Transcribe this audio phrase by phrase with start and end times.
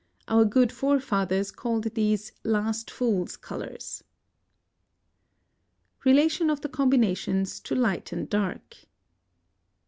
[0.27, 4.03] Our good forefathers called these last fool's colours.
[6.03, 8.65] RELATION OF THE COMBINATIONS TO LIGHT AND DARK.
[8.73, 8.87] 830.